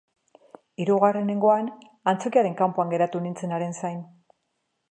[0.85, 1.67] Hirugarrengoan
[2.13, 4.01] antzokiaren kanpoan geratu nintzen haren zain.